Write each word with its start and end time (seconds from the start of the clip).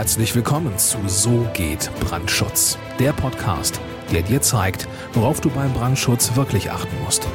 Herzlich 0.00 0.34
willkommen 0.34 0.78
zu 0.78 0.96
So 1.08 1.46
geht 1.52 1.90
Brandschutz, 2.00 2.78
der 2.98 3.12
Podcast, 3.12 3.82
der 4.10 4.22
dir 4.22 4.40
zeigt, 4.40 4.88
worauf 5.12 5.42
du 5.42 5.50
beim 5.50 5.74
Brandschutz 5.74 6.36
wirklich 6.36 6.70
achten 6.70 6.98
musst. 7.04 7.28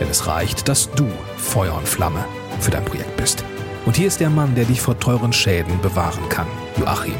Denn 0.00 0.08
es 0.08 0.26
reicht, 0.26 0.68
dass 0.68 0.90
du 0.92 1.06
Feuer 1.36 1.74
und 1.76 1.86
Flamme 1.86 2.24
für 2.60 2.70
dein 2.70 2.86
Projekt 2.86 3.14
bist. 3.18 3.44
Und 3.84 3.98
hier 3.98 4.06
ist 4.06 4.20
der 4.20 4.30
Mann, 4.30 4.54
der 4.54 4.64
dich 4.64 4.80
vor 4.80 4.98
teuren 4.98 5.34
Schäden 5.34 5.82
bewahren 5.82 6.26
kann, 6.30 6.46
Joachim 6.78 7.12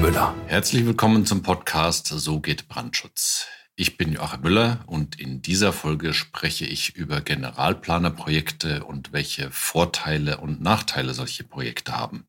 Müller. 0.00 0.34
Herzlich 0.46 0.86
willkommen 0.86 1.26
zum 1.26 1.42
Podcast 1.42 2.06
So 2.06 2.40
geht 2.40 2.66
Brandschutz. 2.66 3.46
Ich 3.76 3.98
bin 3.98 4.10
Joachim 4.10 4.40
Müller 4.40 4.78
und 4.86 5.20
in 5.20 5.42
dieser 5.42 5.74
Folge 5.74 6.14
spreche 6.14 6.64
ich 6.64 6.96
über 6.96 7.20
Generalplanerprojekte 7.20 8.84
und 8.84 9.12
welche 9.12 9.50
Vorteile 9.50 10.38
und 10.38 10.62
Nachteile 10.62 11.12
solche 11.12 11.44
Projekte 11.44 11.92
haben. 11.92 12.26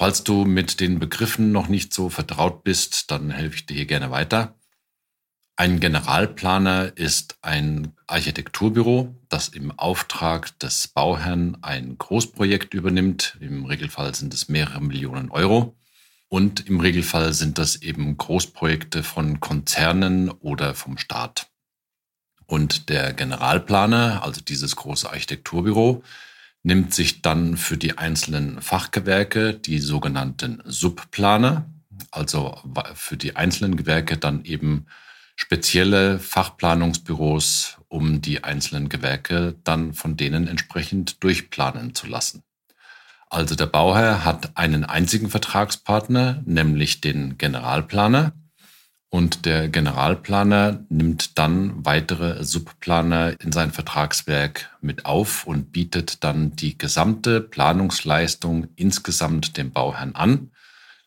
Falls 0.00 0.24
du 0.24 0.46
mit 0.46 0.80
den 0.80 0.98
Begriffen 0.98 1.52
noch 1.52 1.68
nicht 1.68 1.92
so 1.92 2.08
vertraut 2.08 2.64
bist, 2.64 3.10
dann 3.10 3.30
helfe 3.30 3.56
ich 3.56 3.66
dir 3.66 3.74
hier 3.74 3.84
gerne 3.84 4.10
weiter. 4.10 4.58
Ein 5.56 5.78
Generalplaner 5.78 6.96
ist 6.96 7.36
ein 7.42 7.92
Architekturbüro, 8.06 9.14
das 9.28 9.48
im 9.48 9.78
Auftrag 9.78 10.58
des 10.58 10.88
Bauherrn 10.88 11.58
ein 11.60 11.98
Großprojekt 11.98 12.72
übernimmt. 12.72 13.36
Im 13.40 13.66
Regelfall 13.66 14.14
sind 14.14 14.32
es 14.32 14.48
mehrere 14.48 14.80
Millionen 14.80 15.30
Euro. 15.30 15.76
Und 16.28 16.66
im 16.66 16.80
Regelfall 16.80 17.34
sind 17.34 17.58
das 17.58 17.76
eben 17.76 18.16
Großprojekte 18.16 19.02
von 19.02 19.38
Konzernen 19.40 20.30
oder 20.30 20.74
vom 20.74 20.96
Staat. 20.96 21.50
Und 22.46 22.88
der 22.88 23.12
Generalplaner, 23.12 24.22
also 24.22 24.40
dieses 24.40 24.76
große 24.76 25.10
Architekturbüro, 25.10 26.02
nimmt 26.62 26.94
sich 26.94 27.22
dann 27.22 27.56
für 27.56 27.76
die 27.76 27.98
einzelnen 27.98 28.60
Fachgewerke 28.60 29.54
die 29.54 29.78
sogenannten 29.78 30.62
Subplaner, 30.64 31.66
also 32.10 32.58
für 32.94 33.16
die 33.16 33.36
einzelnen 33.36 33.76
Gewerke 33.76 34.16
dann 34.16 34.44
eben 34.44 34.86
spezielle 35.36 36.18
Fachplanungsbüros, 36.18 37.78
um 37.88 38.20
die 38.20 38.44
einzelnen 38.44 38.88
Gewerke 38.88 39.56
dann 39.64 39.94
von 39.94 40.16
denen 40.16 40.46
entsprechend 40.46 41.22
durchplanen 41.24 41.94
zu 41.94 42.06
lassen. 42.06 42.42
Also 43.30 43.54
der 43.54 43.66
Bauherr 43.66 44.24
hat 44.24 44.56
einen 44.56 44.84
einzigen 44.84 45.30
Vertragspartner, 45.30 46.42
nämlich 46.44 47.00
den 47.00 47.38
Generalplaner. 47.38 48.32
Und 49.12 49.44
der 49.44 49.68
Generalplaner 49.68 50.84
nimmt 50.88 51.36
dann 51.36 51.84
weitere 51.84 52.44
Subplaner 52.44 53.34
in 53.40 53.50
sein 53.50 53.72
Vertragswerk 53.72 54.70
mit 54.80 55.04
auf 55.04 55.48
und 55.48 55.72
bietet 55.72 56.22
dann 56.22 56.54
die 56.54 56.78
gesamte 56.78 57.40
Planungsleistung 57.40 58.68
insgesamt 58.76 59.56
dem 59.56 59.72
Bauherrn 59.72 60.14
an, 60.14 60.52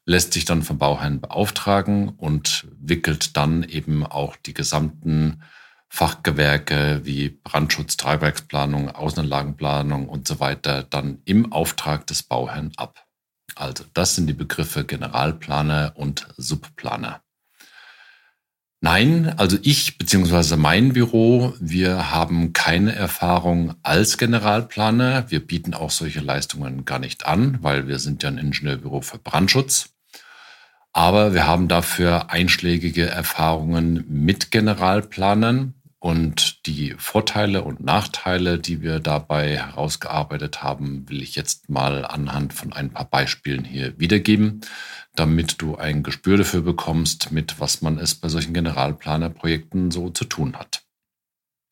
lässt 0.05 0.33
sich 0.33 0.43
dann 0.43 0.63
vom 0.63 0.79
Bauherrn 0.79 1.21
beauftragen 1.21 2.09
und 2.09 2.67
wickelt 2.77 3.37
dann 3.37 3.63
eben 3.63 4.05
auch 4.05 4.35
die 4.35 4.53
gesamten 4.53 5.41
Fachgewerke 5.87 7.01
wie 7.03 7.29
Brandschutz, 7.29 7.95
Tragwerksplanung, 7.95 8.89
Außenanlagenplanung 8.89 10.09
und 10.09 10.27
so 10.27 10.41
weiter 10.41 10.83
dann 10.83 11.21
im 11.23 11.53
Auftrag 11.53 12.05
des 12.07 12.23
Bauherrn 12.23 12.73
ab. 12.75 13.05
Also 13.55 13.85
das 13.93 14.15
sind 14.15 14.27
die 14.27 14.33
Begriffe 14.33 14.83
Generalplaner 14.83 15.93
und 15.95 16.27
Subplaner. 16.35 17.21
Nein, 18.83 19.33
also 19.37 19.57
ich 19.61 19.97
bzw. 19.97 20.57
mein 20.57 20.91
Büro, 20.91 21.53
wir 21.57 22.11
haben 22.11 22.51
keine 22.51 22.93
Erfahrung 22.93 23.75
als 23.81 24.17
Generalplaner. 24.17 25.31
Wir 25.31 25.39
bieten 25.39 25.73
auch 25.73 25.89
solche 25.89 26.19
Leistungen 26.19 26.83
gar 26.83 26.99
nicht 26.99 27.25
an, 27.25 27.59
weil 27.61 27.87
wir 27.87 27.97
sind 27.97 28.23
ja 28.23 28.29
ein 28.29 28.37
Ingenieurbüro 28.37 28.99
für 28.99 29.19
Brandschutz. 29.19 29.91
Aber 30.91 31.33
wir 31.33 31.47
haben 31.47 31.69
dafür 31.69 32.29
einschlägige 32.29 33.05
Erfahrungen 33.05 34.03
mit 34.09 34.51
Generalplanern 34.51 35.75
und 36.03 36.65
die 36.65 36.95
Vorteile 36.97 37.63
und 37.63 37.79
Nachteile, 37.79 38.59
die 38.59 38.81
wir 38.81 38.99
dabei 38.99 39.57
herausgearbeitet 39.57 40.61
haben, 40.61 41.07
will 41.07 41.21
ich 41.21 41.35
jetzt 41.35 41.69
mal 41.69 42.03
anhand 42.03 42.51
von 42.51 42.73
ein 42.73 42.89
paar 42.89 43.05
Beispielen 43.05 43.63
hier 43.63 43.97
wiedergeben, 43.97 44.59
damit 45.15 45.61
du 45.61 45.77
ein 45.77 46.03
Gespür 46.03 46.35
dafür 46.35 46.59
bekommst, 46.59 47.31
mit 47.31 47.61
was 47.61 47.81
man 47.81 47.99
es 47.99 48.15
bei 48.15 48.27
solchen 48.27 48.53
Generalplanerprojekten 48.53 49.91
so 49.91 50.09
zu 50.09 50.25
tun 50.25 50.57
hat. 50.57 50.83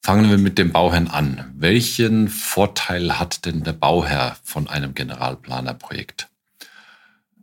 Fangen 0.02 0.30
wir 0.30 0.38
mit 0.38 0.58
dem 0.58 0.72
Bauherrn 0.72 1.10
an. 1.10 1.52
Welchen 1.54 2.30
Vorteil 2.30 3.20
hat 3.20 3.46
denn 3.46 3.64
der 3.64 3.74
Bauherr 3.74 4.38
von 4.44 4.70
einem 4.70 4.94
Generalplanerprojekt? 4.94 6.30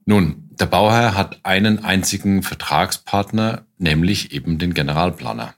Nun, 0.07 0.49
der 0.59 0.65
Bauherr 0.65 1.15
hat 1.15 1.45
einen 1.45 1.85
einzigen 1.85 2.43
Vertragspartner, 2.43 3.67
nämlich 3.77 4.33
eben 4.33 4.59
den 4.59 4.73
Generalplaner. 4.73 5.53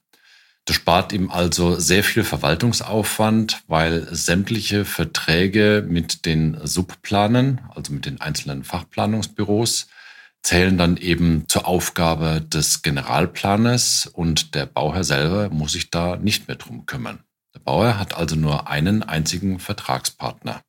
Das 0.70 0.76
spart 0.76 1.12
ihm 1.12 1.32
also 1.32 1.80
sehr 1.80 2.04
viel 2.04 2.22
Verwaltungsaufwand, 2.22 3.64
weil 3.66 4.06
sämtliche 4.14 4.84
Verträge 4.84 5.84
mit 5.84 6.26
den 6.26 6.60
Subplanern, 6.62 7.60
also 7.74 7.92
mit 7.92 8.06
den 8.06 8.20
einzelnen 8.20 8.62
Fachplanungsbüros, 8.62 9.88
zählen 10.44 10.78
dann 10.78 10.96
eben 10.96 11.42
zur 11.48 11.66
Aufgabe 11.66 12.40
des 12.40 12.82
Generalplaners 12.82 14.06
und 14.06 14.54
der 14.54 14.66
Bauherr 14.66 15.02
selber 15.02 15.50
muss 15.50 15.72
sich 15.72 15.90
da 15.90 16.14
nicht 16.14 16.46
mehr 16.46 16.56
drum 16.56 16.86
kümmern. 16.86 17.24
Der 17.52 17.58
Bauherr 17.58 17.98
hat 17.98 18.14
also 18.14 18.36
nur 18.36 18.68
einen 18.68 19.02
einzigen 19.02 19.58
Vertragspartner. 19.58 20.62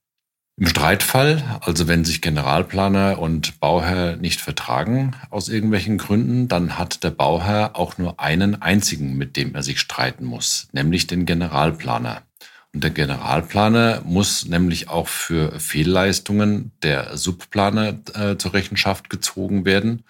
Im 0.58 0.68
Streitfall, 0.68 1.60
also 1.62 1.88
wenn 1.88 2.06
sich 2.06 2.22
Generalplaner 2.22 3.20
und 3.20 3.60
Bauherr 3.60 4.18
nicht 4.18 4.42
vertragen 4.42 5.16
aus 5.30 5.50
irgendwelchen 5.50 5.98
Gründen, 5.98 6.48
dann 6.48 6.78
hat 6.78 7.04
der 7.04 7.10
Bauherr 7.10 7.76
auch 7.76 7.98
nur 7.98 8.20
einen 8.20 8.62
einzigen, 8.62 9.18
mit 9.18 9.38
dem 9.38 9.56
er 9.56 9.64
sich 9.64 9.80
streiten 9.80 10.26
muss, 10.26 10.68
nämlich 10.72 11.08
den 11.08 11.26
Generalplaner. 11.26 12.22
Und 12.74 12.84
der 12.84 12.92
Generalplaner 12.92 14.02
muss 14.06 14.46
nämlich 14.46 14.90
auch 14.90 15.08
für 15.08 15.60
Fehlleistungen 15.60 16.72
der 16.84 17.18
Subplaner 17.18 18.00
äh, 18.14 18.38
zur 18.38 18.54
Rechenschaft 18.54 19.10
gezogen 19.10 19.66
werden. 19.66 20.04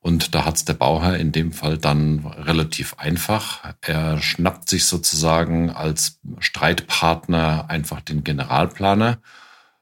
Und 0.00 0.34
da 0.34 0.44
hat 0.44 0.56
es 0.56 0.64
der 0.64 0.74
Bauherr 0.74 1.16
in 1.16 1.32
dem 1.32 1.52
Fall 1.52 1.78
dann 1.78 2.26
relativ 2.26 2.94
einfach. 2.98 3.74
Er 3.80 4.20
schnappt 4.20 4.68
sich 4.68 4.84
sozusagen 4.84 5.70
als 5.70 6.20
Streitpartner 6.38 7.64
einfach 7.68 8.00
den 8.02 8.22
Generalplaner 8.22 9.18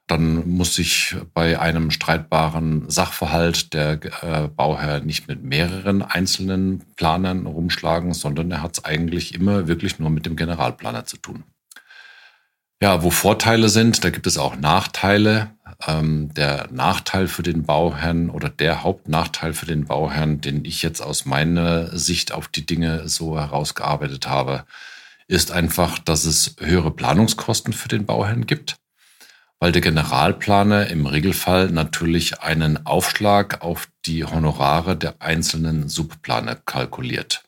dann 0.07 0.47
muss 0.47 0.75
sich 0.75 1.15
bei 1.33 1.59
einem 1.59 1.89
streitbaren 1.89 2.87
Sachverhalt 2.89 3.73
der 3.73 3.93
äh, 4.23 4.47
Bauherr 4.47 4.99
nicht 4.99 5.27
mit 5.27 5.43
mehreren 5.43 6.03
einzelnen 6.03 6.83
Planern 6.95 7.47
rumschlagen, 7.47 8.13
sondern 8.13 8.51
er 8.51 8.61
hat 8.61 8.77
es 8.77 8.85
eigentlich 8.85 9.33
immer 9.33 9.67
wirklich 9.67 9.97
nur 9.97 10.11
mit 10.11 10.27
dem 10.27 10.35
Generalplaner 10.35 11.05
zu 11.05 11.17
tun. 11.17 11.43
Ja, 12.81 13.01
wo 13.01 13.09
Vorteile 13.09 13.69
sind, 13.69 14.03
da 14.03 14.11
gibt 14.11 14.27
es 14.27 14.37
auch 14.37 14.57
Nachteile. 14.57 15.51
Ähm, 15.87 16.31
der 16.35 16.67
Nachteil 16.71 17.27
für 17.27 17.41
den 17.41 17.63
Bauherrn 17.63 18.29
oder 18.29 18.49
der 18.49 18.83
Hauptnachteil 18.83 19.53
für 19.53 19.65
den 19.65 19.85
Bauherrn, 19.85 20.39
den 20.39 20.65
ich 20.65 20.83
jetzt 20.83 21.01
aus 21.01 21.25
meiner 21.25 21.97
Sicht 21.97 22.31
auf 22.31 22.47
die 22.47 22.65
Dinge 22.65 23.09
so 23.09 23.39
herausgearbeitet 23.39 24.27
habe, 24.27 24.65
ist 25.27 25.51
einfach, 25.51 25.97
dass 25.97 26.25
es 26.25 26.55
höhere 26.59 26.91
Planungskosten 26.91 27.73
für 27.73 27.87
den 27.87 28.05
Bauherrn 28.05 28.45
gibt 28.45 28.77
weil 29.65 29.71
der 29.71 29.81
Generalplaner 29.81 30.91
im 30.91 31.07
Regelfall 31.07 31.71
natürlich 31.71 32.41
einen 32.41 32.85
Aufschlag 32.85 33.63
auf 33.63 33.87
die 34.05 34.23
Honorare 34.23 34.95
der 34.95 35.23
einzelnen 35.23 35.89
Subplaner 35.89 36.53
kalkuliert. 36.53 37.43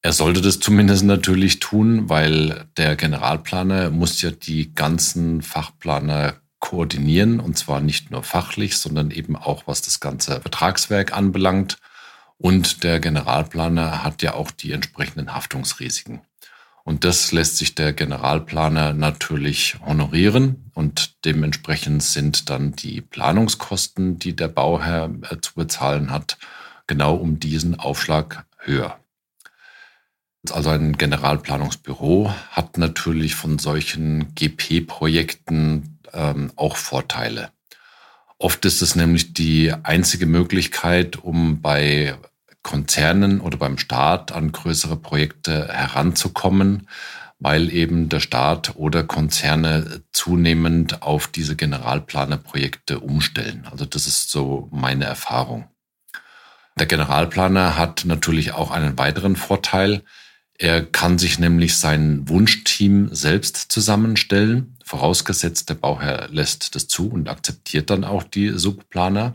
Er 0.00 0.14
sollte 0.14 0.40
das 0.40 0.60
zumindest 0.60 1.04
natürlich 1.04 1.58
tun, 1.58 2.08
weil 2.08 2.64
der 2.78 2.96
Generalplaner 2.96 3.90
muss 3.90 4.22
ja 4.22 4.30
die 4.30 4.74
ganzen 4.74 5.42
Fachplaner 5.42 6.36
koordinieren 6.58 7.38
und 7.38 7.58
zwar 7.58 7.82
nicht 7.82 8.10
nur 8.10 8.22
fachlich, 8.22 8.78
sondern 8.78 9.10
eben 9.10 9.36
auch 9.36 9.64
was 9.66 9.82
das 9.82 10.00
ganze 10.00 10.40
Vertragswerk 10.40 11.14
anbelangt. 11.14 11.76
Und 12.38 12.82
der 12.82 12.98
Generalplaner 12.98 14.02
hat 14.02 14.22
ja 14.22 14.32
auch 14.32 14.50
die 14.50 14.72
entsprechenden 14.72 15.34
Haftungsrisiken. 15.34 16.22
Und 16.90 17.04
das 17.04 17.30
lässt 17.30 17.56
sich 17.56 17.76
der 17.76 17.92
Generalplaner 17.92 18.94
natürlich 18.94 19.76
honorieren 19.86 20.72
und 20.74 21.24
dementsprechend 21.24 22.02
sind 22.02 22.50
dann 22.50 22.72
die 22.72 23.00
Planungskosten, 23.00 24.18
die 24.18 24.34
der 24.34 24.48
Bauherr 24.48 25.08
äh, 25.30 25.36
zu 25.40 25.54
bezahlen 25.54 26.10
hat, 26.10 26.36
genau 26.88 27.14
um 27.14 27.38
diesen 27.38 27.78
Aufschlag 27.78 28.44
höher. 28.58 28.98
Also 30.50 30.70
ein 30.70 30.98
Generalplanungsbüro 30.98 32.34
hat 32.50 32.76
natürlich 32.76 33.36
von 33.36 33.60
solchen 33.60 34.34
GP-Projekten 34.34 36.00
ähm, 36.12 36.50
auch 36.56 36.74
Vorteile. 36.74 37.52
Oft 38.36 38.64
ist 38.64 38.82
es 38.82 38.96
nämlich 38.96 39.32
die 39.32 39.72
einzige 39.84 40.26
Möglichkeit, 40.26 41.18
um 41.18 41.60
bei 41.62 42.18
Konzernen 42.70 43.40
oder 43.40 43.58
beim 43.58 43.78
Staat 43.78 44.30
an 44.30 44.52
größere 44.52 44.96
Projekte 44.96 45.66
heranzukommen, 45.66 46.86
weil 47.40 47.72
eben 47.72 48.08
der 48.08 48.20
Staat 48.20 48.76
oder 48.76 49.02
Konzerne 49.02 50.04
zunehmend 50.12 51.02
auf 51.02 51.26
diese 51.26 51.56
Generalplanerprojekte 51.56 53.00
umstellen. 53.00 53.66
Also 53.68 53.86
das 53.86 54.06
ist 54.06 54.30
so 54.30 54.68
meine 54.70 55.04
Erfahrung. 55.04 55.68
Der 56.78 56.86
Generalplaner 56.86 57.76
hat 57.76 58.04
natürlich 58.04 58.52
auch 58.52 58.70
einen 58.70 58.96
weiteren 58.96 59.34
Vorteil. 59.34 60.04
Er 60.56 60.86
kann 60.86 61.18
sich 61.18 61.40
nämlich 61.40 61.76
sein 61.76 62.28
Wunschteam 62.28 63.12
selbst 63.12 63.72
zusammenstellen, 63.72 64.78
vorausgesetzt 64.84 65.70
der 65.70 65.74
Bauherr 65.74 66.28
lässt 66.30 66.76
das 66.76 66.86
zu 66.86 67.10
und 67.10 67.28
akzeptiert 67.28 67.90
dann 67.90 68.04
auch 68.04 68.22
die 68.22 68.50
Subplaner. 68.50 69.32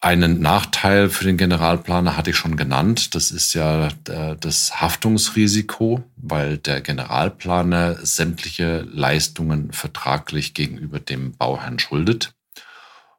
Einen 0.00 0.40
Nachteil 0.40 1.10
für 1.10 1.24
den 1.24 1.36
Generalplaner 1.36 2.16
hatte 2.16 2.30
ich 2.30 2.36
schon 2.36 2.56
genannt. 2.56 3.16
Das 3.16 3.32
ist 3.32 3.52
ja 3.54 3.88
das 4.04 4.80
Haftungsrisiko, 4.80 6.04
weil 6.16 6.58
der 6.58 6.80
Generalplaner 6.80 7.96
sämtliche 8.06 8.86
Leistungen 8.92 9.72
vertraglich 9.72 10.54
gegenüber 10.54 11.00
dem 11.00 11.32
Bauherrn 11.36 11.80
schuldet. 11.80 12.32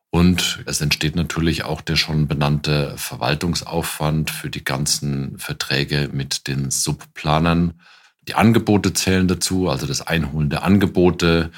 Und 0.09 0.63
es 0.65 0.79
entsteht 0.79 1.17
natürlich 1.17 1.65
auch 1.65 1.81
der 1.81 1.97
schon 1.97 2.29
benannte 2.29 2.93
Verwaltungsaufwand 2.95 4.31
für 4.31 4.49
die 4.49 4.63
ganzen 4.63 5.37
Verträge 5.37 6.09
mit 6.13 6.47
den 6.47 6.71
Subplanern. 6.71 7.81
Die 8.27 8.35
Angebote 8.35 8.93
zählen 8.93 9.27
dazu, 9.27 9.69
also 9.69 9.85
das 9.85 10.01
Einholen 10.01 10.49
der 10.49 10.63
Angebote, 10.63 11.51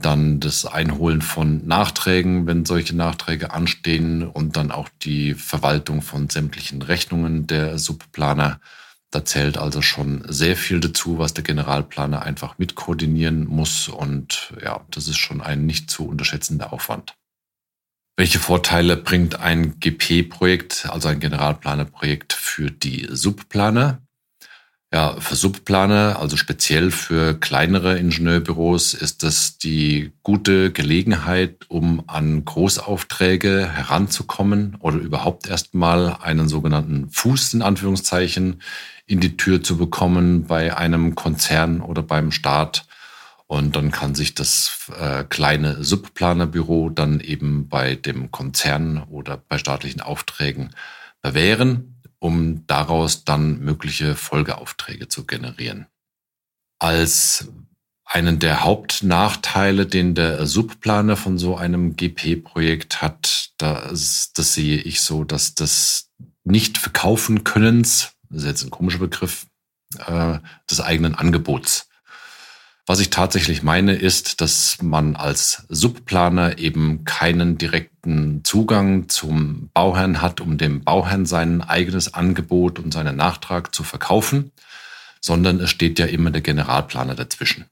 dann 0.00 0.40
das 0.40 0.66
Einholen 0.66 1.22
von 1.22 1.66
Nachträgen, 1.66 2.46
wenn 2.46 2.64
solche 2.64 2.96
Nachträge 2.96 3.52
anstehen 3.52 4.26
und 4.26 4.56
dann 4.56 4.70
auch 4.70 4.88
die 5.02 5.34
Verwaltung 5.34 6.02
von 6.02 6.28
sämtlichen 6.28 6.82
Rechnungen 6.82 7.46
der 7.46 7.78
Subplaner. 7.78 8.60
Da 9.10 9.24
zählt 9.24 9.58
also 9.58 9.82
schon 9.82 10.24
sehr 10.28 10.56
viel 10.56 10.80
dazu, 10.80 11.18
was 11.18 11.34
der 11.34 11.44
Generalplaner 11.44 12.22
einfach 12.22 12.58
mitkoordinieren 12.58 13.46
muss 13.46 13.88
und 13.88 14.52
ja, 14.62 14.84
das 14.90 15.08
ist 15.08 15.18
schon 15.18 15.40
ein 15.40 15.66
nicht 15.66 15.90
zu 15.90 16.06
unterschätzender 16.06 16.72
Aufwand. 16.72 17.16
Welche 18.16 18.38
Vorteile 18.38 18.96
bringt 18.96 19.40
ein 19.40 19.80
GP-Projekt, 19.80 20.86
also 20.90 21.08
ein 21.08 21.20
Generalplanerprojekt 21.20 22.34
für 22.34 22.70
die 22.70 23.08
Subplaner? 23.10 24.02
Ja, 24.92 25.20
für 25.20 25.36
Subplaner, 25.36 26.18
also 26.18 26.36
speziell 26.36 26.90
für 26.90 27.38
kleinere 27.38 27.96
Ingenieurbüros, 27.96 28.92
ist 28.92 29.22
das 29.22 29.56
die 29.56 30.10
gute 30.24 30.72
Gelegenheit, 30.72 31.66
um 31.68 32.02
an 32.08 32.44
Großaufträge 32.44 33.68
heranzukommen 33.72 34.76
oder 34.80 34.96
überhaupt 34.96 35.48
erstmal 35.48 36.16
einen 36.20 36.48
sogenannten 36.48 37.08
Fuß 37.08 37.54
in 37.54 37.62
Anführungszeichen 37.62 38.62
in 39.06 39.20
die 39.20 39.36
Tür 39.36 39.62
zu 39.62 39.76
bekommen 39.76 40.46
bei 40.48 40.76
einem 40.76 41.14
Konzern 41.14 41.82
oder 41.82 42.02
beim 42.02 42.32
Staat. 42.32 42.86
Und 43.46 43.76
dann 43.76 43.92
kann 43.92 44.16
sich 44.16 44.34
das 44.34 44.90
äh, 44.98 45.22
kleine 45.22 45.84
Subplanerbüro 45.84 46.90
dann 46.90 47.20
eben 47.20 47.68
bei 47.68 47.94
dem 47.94 48.32
Konzern 48.32 49.04
oder 49.08 49.36
bei 49.36 49.58
staatlichen 49.58 50.00
Aufträgen 50.00 50.70
bewähren, 51.22 51.89
um 52.20 52.66
daraus 52.66 53.24
dann 53.24 53.58
mögliche 53.60 54.14
Folgeaufträge 54.14 55.08
zu 55.08 55.26
generieren. 55.26 55.86
Als 56.78 57.48
einen 58.04 58.38
der 58.38 58.62
Hauptnachteile, 58.62 59.86
den 59.86 60.14
der 60.14 60.46
Subplaner 60.46 61.16
von 61.16 61.38
so 61.38 61.56
einem 61.56 61.96
GP-Projekt 61.96 63.02
hat, 63.02 63.50
das, 63.58 64.32
das 64.34 64.54
sehe 64.54 64.78
ich 64.78 65.00
so, 65.00 65.24
dass 65.24 65.54
das 65.54 66.10
nicht 66.44 66.78
verkaufen 66.78 67.44
Könnens, 67.44 68.12
das 68.28 68.42
ist 68.42 68.48
jetzt 68.48 68.64
ein 68.64 68.70
komischer 68.70 68.98
Begriff, 68.98 69.46
äh, 69.98 70.38
des 70.68 70.80
eigenen 70.80 71.14
Angebots 71.14 71.89
was 72.86 73.00
ich 73.00 73.10
tatsächlich 73.10 73.62
meine, 73.62 73.94
ist, 73.94 74.40
dass 74.40 74.78
man 74.82 75.16
als 75.16 75.64
Subplaner 75.68 76.58
eben 76.58 77.04
keinen 77.04 77.58
direkten 77.58 78.42
Zugang 78.44 79.08
zum 79.08 79.70
Bauherrn 79.74 80.20
hat, 80.20 80.40
um 80.40 80.58
dem 80.58 80.82
Bauherrn 80.82 81.26
sein 81.26 81.62
eigenes 81.62 82.14
Angebot 82.14 82.78
und 82.78 82.92
seinen 82.92 83.16
Nachtrag 83.16 83.74
zu 83.74 83.84
verkaufen, 83.84 84.52
sondern 85.20 85.60
es 85.60 85.70
steht 85.70 85.98
ja 85.98 86.06
immer 86.06 86.30
der 86.30 86.40
Generalplaner 86.40 87.14
dazwischen. 87.14 87.66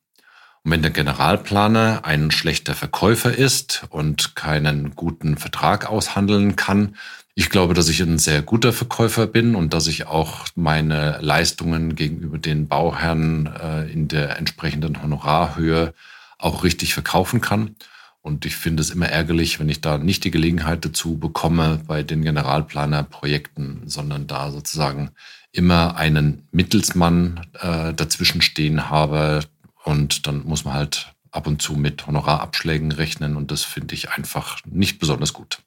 Und 0.64 0.72
wenn 0.72 0.82
der 0.82 0.90
Generalplaner 0.90 2.05
ein 2.05 2.31
schlechter 2.31 2.75
Verkäufer 2.75 3.37
ist 3.37 3.84
und 3.90 4.34
keinen 4.34 4.94
guten 4.96 5.37
Vertrag 5.37 5.88
aushandeln 5.88 6.56
kann, 6.56 6.96
ich 7.34 7.50
glaube, 7.50 7.72
dass 7.72 7.88
ich 7.88 8.00
ein 8.00 8.19
sehr 8.19 8.43
guter 8.43 8.72
Verkäufer 8.72 9.28
bin 9.28 9.55
und 9.55 9.72
dass 9.72 9.87
ich 9.87 10.08
auch 10.08 10.46
meine 10.56 11.19
Leistungen 11.20 11.94
gegenüber 11.94 12.37
den 12.37 12.66
Bauherren 12.66 13.46
äh, 13.46 13.88
in 13.93 14.08
der 14.08 14.38
entsprechenden 14.38 15.00
Honorarhöhe 15.00 15.94
auch 16.38 16.64
richtig 16.64 16.94
verkaufen 16.94 17.40
kann. 17.40 17.76
Und 18.22 18.44
ich 18.44 18.56
finde 18.56 18.81
es 18.81 18.90
immer 18.90 19.06
ärgerlich, 19.06 19.60
wenn 19.60 19.69
ich 19.69 19.81
da 19.81 19.99
nicht 19.99 20.25
die 20.25 20.32
Gelegenheit 20.32 20.84
dazu 20.84 21.16
bekomme 21.16 21.81
bei 21.87 22.02
den 22.02 22.22
Generalplanerprojekten, 22.22 23.82
sondern 23.87 24.26
da 24.26 24.50
sozusagen 24.50 25.10
immer 25.52 25.96
einen 25.96 26.49
Mittelsmann 26.50 27.46
äh, 27.60 27.94
dazwischen 27.94 28.43
stehen 28.43 28.90
habe. 28.90 29.40
Und 29.84 30.26
dann 30.26 30.44
muss 30.44 30.64
man 30.64 30.75
halt 30.75 31.14
ab 31.30 31.46
und 31.46 31.62
zu 31.62 31.75
mit 31.75 32.06
Honorarabschlägen 32.06 32.92
rechnen. 32.92 33.36
Und 33.36 33.50
das 33.50 33.64
finde 33.64 33.94
ich 33.94 34.10
einfach 34.10 34.58
nicht 34.64 34.98
besonders 34.98 35.32
gut. 35.32 35.58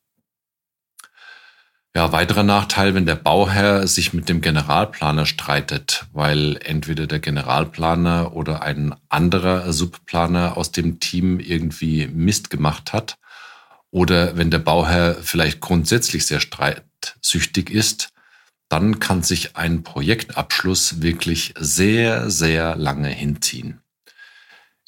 Ja, 1.93 2.13
weiterer 2.13 2.43
Nachteil, 2.43 2.95
wenn 2.95 3.05
der 3.05 3.15
Bauherr 3.15 3.85
sich 3.85 4.13
mit 4.13 4.29
dem 4.29 4.39
Generalplaner 4.39 5.25
streitet, 5.25 6.05
weil 6.13 6.57
entweder 6.63 7.05
der 7.05 7.19
Generalplaner 7.19 8.33
oder 8.33 8.61
ein 8.61 8.95
anderer 9.09 9.73
Subplaner 9.73 10.55
aus 10.55 10.71
dem 10.71 11.01
Team 11.01 11.41
irgendwie 11.41 12.07
Mist 12.07 12.49
gemacht 12.49 12.93
hat 12.93 13.17
oder 13.89 14.37
wenn 14.37 14.49
der 14.49 14.59
Bauherr 14.59 15.15
vielleicht 15.21 15.59
grundsätzlich 15.59 16.25
sehr 16.25 16.39
streitsüchtig 16.39 17.69
ist, 17.69 18.13
dann 18.69 18.99
kann 18.99 19.21
sich 19.21 19.57
ein 19.57 19.83
Projektabschluss 19.83 21.01
wirklich 21.01 21.53
sehr, 21.59 22.29
sehr 22.29 22.77
lange 22.77 23.09
hinziehen. 23.09 23.80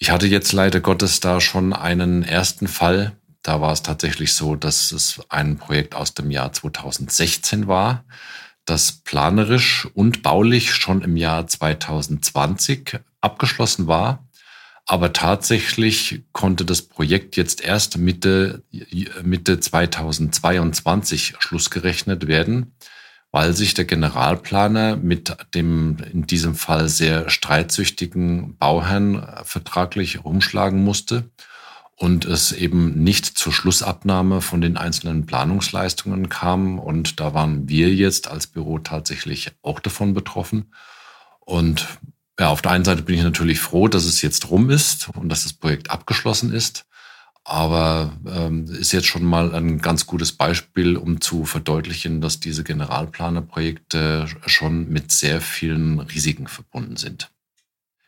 Ich 0.04 0.12
hatte 0.12 0.28
jetzt 0.28 0.52
leider 0.52 0.82
Gottes 0.82 1.22
da 1.22 1.40
schon 1.40 1.72
einen 1.72 2.24
ersten 2.24 2.68
Fall, 2.68 3.14
da 3.42 3.62
war 3.62 3.72
es 3.72 3.84
tatsächlich 3.84 4.34
so, 4.34 4.58
dass 4.58 4.92
es 4.92 5.22
ein 5.30 5.56
Projekt 5.56 5.96
aus 5.96 6.14
dem 6.14 6.30
Jahr 6.30 6.52
2016 6.52 7.68
war, 7.68 8.04
das 8.66 8.92
planerisch 8.92 9.88
und 9.94 10.22
baulich 10.22 10.74
schon 10.74 11.04
im 11.04 11.16
Jahr 11.16 11.48
2020 11.48 13.00
abgeschlossen 13.22 13.88
war. 13.88 14.28
Aber 14.86 15.14
tatsächlich 15.14 16.24
konnte 16.34 16.66
das 16.66 16.82
Projekt 16.82 17.38
jetzt 17.38 17.62
erst 17.62 17.98
Mitte, 17.98 18.62
Mitte 19.24 19.62
2022 19.62 21.36
schlussgerechnet 21.40 22.28
werden, 22.28 22.76
weil 23.34 23.54
sich 23.54 23.74
der 23.74 23.86
Generalplaner 23.86 24.96
mit 24.96 25.36
dem 25.56 25.98
in 26.14 26.28
diesem 26.28 26.54
Fall 26.54 26.88
sehr 26.88 27.32
streitsüchtigen 27.32 28.58
Bauherrn 28.58 29.28
vertraglich 29.44 30.24
rumschlagen 30.24 30.84
musste 30.84 31.32
und 31.96 32.26
es 32.26 32.52
eben 32.52 33.04
nicht 33.04 33.26
zur 33.26 33.52
Schlussabnahme 33.52 34.42
von 34.42 34.62
den 34.62 34.78
einzelnen 34.78 35.26
Planungsleistungen 35.26 36.30
kam. 36.30 36.78
Und 36.78 37.20
da 37.20 37.34
waren 37.34 37.68
wir 37.68 37.92
jetzt 37.92 38.28
als 38.28 38.46
Büro 38.46 38.78
tatsächlich 38.78 39.52
auch 39.64 39.80
davon 39.80 40.14
betroffen. 40.14 40.72
Und 41.40 41.88
ja, 42.40 42.50
auf 42.50 42.62
der 42.62 42.72
einen 42.72 42.86
Seite 42.86 43.02
bin 43.02 43.16
ich 43.16 43.24
natürlich 43.24 43.60
froh, 43.60 43.88
dass 43.88 44.06
es 44.06 44.22
jetzt 44.22 44.52
rum 44.52 44.70
ist 44.70 45.10
und 45.10 45.30
dass 45.30 45.42
das 45.42 45.54
Projekt 45.54 45.90
abgeschlossen 45.90 46.54
ist. 46.54 46.86
Aber 47.46 48.14
ähm, 48.26 48.66
ist 48.66 48.94
jetzt 48.94 49.08
schon 49.08 49.26
mal 49.26 49.54
ein 49.54 49.80
ganz 49.80 50.06
gutes 50.06 50.32
Beispiel, 50.32 50.96
um 50.96 51.20
zu 51.20 51.44
verdeutlichen, 51.44 52.22
dass 52.22 52.40
diese 52.40 52.64
Generalplanerprojekte 52.64 54.28
schon 54.46 54.90
mit 54.90 55.12
sehr 55.12 55.42
vielen 55.42 56.00
Risiken 56.00 56.48
verbunden 56.48 56.96
sind. 56.96 57.30